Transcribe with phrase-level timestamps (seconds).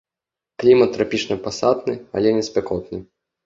[0.63, 2.97] Клімат трапічны пасатны, але не спякотны.